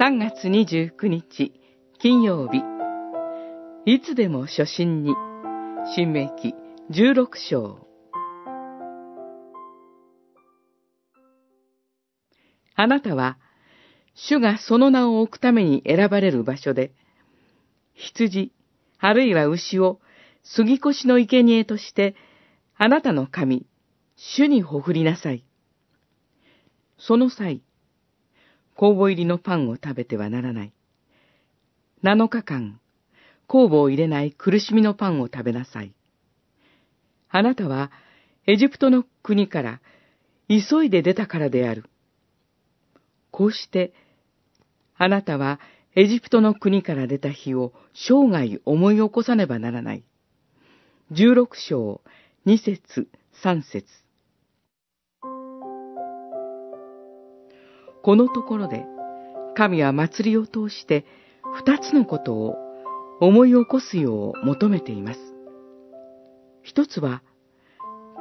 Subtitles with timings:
[0.00, 1.52] 3月29日
[1.98, 2.62] 金曜日。
[3.84, 5.12] いつでも初心に。
[5.96, 6.54] 新明記
[6.92, 7.84] 16章。
[12.76, 13.38] あなたは
[14.14, 16.92] 主がその名を置くために選ばれる場所で
[17.94, 18.52] 羊
[19.00, 19.98] あるいは牛を
[20.44, 22.14] 杉越の生贄として
[22.76, 23.66] あなたの神
[24.14, 25.44] 主にほふりなさい。
[26.98, 27.62] その際
[28.78, 30.72] 酵母入りのパンを食べてはならない。
[32.02, 32.80] 七日間、
[33.48, 35.92] 酵母を入れない苦しみのパンを食べなさい。
[37.28, 37.90] あなたは
[38.46, 39.80] エジプトの国から
[40.48, 41.86] 急いで出たからである。
[43.32, 43.92] こうして、
[44.96, 45.58] あなたは
[45.96, 50.04] エジプトの国から出た日を生涯思い起こさねばならない。
[51.10, 52.00] 十六章、
[52.44, 53.08] 二節、
[53.42, 53.86] 三節。
[58.08, 58.86] このところで、
[59.54, 61.04] 神は祭りを通して
[61.52, 62.54] 二つのことを
[63.20, 65.20] 思い起こすよう求めています。
[66.62, 67.22] 一つは、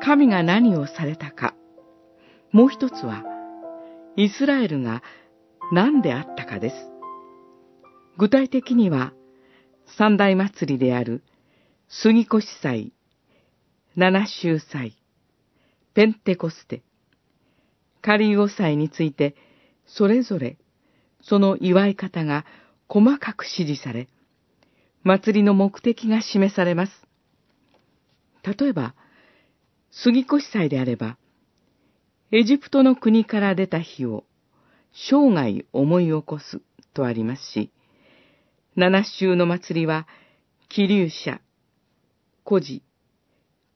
[0.02, 1.55] 神が何をされたか。
[2.52, 3.23] もう一つは、
[4.17, 5.03] イスラエルが
[5.71, 6.75] 何であったかです。
[8.17, 9.13] 具体的には、
[9.97, 11.23] 三大祭りである、
[11.88, 12.91] 杉越祭、
[13.95, 14.97] 七週祭、
[15.93, 16.81] ペンテコステ、
[18.02, 19.46] カリオ祭について
[19.88, 20.57] それぞれ、
[21.21, 22.45] その祝い方が
[22.88, 24.07] 細かく指示され、
[25.03, 26.91] 祭りの目的が示されます。
[28.43, 28.93] 例えば、
[29.91, 31.17] 杉越祭であれば、
[32.31, 34.25] エジプトの国から出た日を
[34.93, 36.61] 生涯思い起こす
[36.93, 37.71] とありますし、
[38.75, 40.08] 七週の祭りは、
[40.69, 41.39] 気流者、
[42.43, 42.83] 孤児、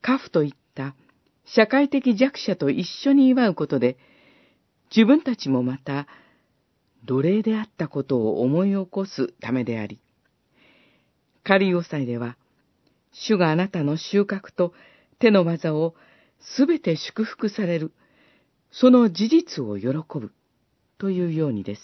[0.02, 0.96] 家父といった
[1.46, 3.98] 社会的弱者と一緒に祝うことで、
[4.96, 6.08] 自分たちもまた
[7.06, 10.00] 奴隷であったことを思い起こすためであり、
[11.44, 12.38] カリオ祭では、
[13.12, 14.74] 主があなたの収穫と
[15.20, 15.96] 手の技を
[16.40, 17.92] すべて祝福される、
[18.72, 19.88] その事実を喜
[20.20, 20.32] ぶ、
[20.98, 21.82] というようにです。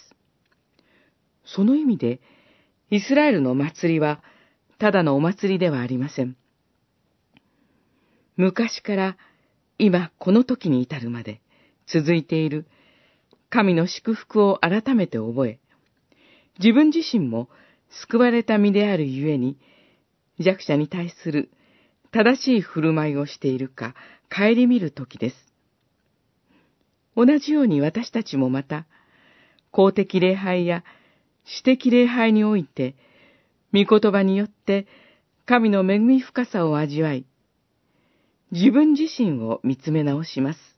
[1.46, 2.20] その意味で、
[2.92, 4.22] イスラエルの祭りは、
[4.78, 6.36] ただのお祭りではありません。
[8.36, 9.18] 昔から
[9.80, 11.42] 今この時に至るまで
[11.88, 12.68] 続いている
[13.50, 15.60] 神の祝福を改めて覚え、
[16.60, 17.50] 自分自身も
[17.90, 19.58] 救われた身であるゆえに、
[20.40, 21.50] 弱者に対する
[22.12, 23.96] 正しい振る舞いをしているか、
[24.30, 25.36] 顧みる時です。
[27.16, 28.86] 同じように私たちもまた、
[29.72, 30.84] 公的礼拝や
[31.46, 32.96] 私的礼拝において、
[33.74, 34.88] 御言葉によって
[35.46, 37.26] 神の恵み深さを味わい、
[38.52, 40.77] 自分自身を見つめ直します。